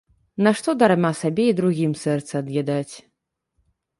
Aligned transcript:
Нашто 0.45 0.73
дарма 0.83 1.11
сабе 1.19 1.45
і 1.51 1.51
другім 1.59 1.93
сэрца 2.03 2.33
ад'ядаць. 2.43 2.95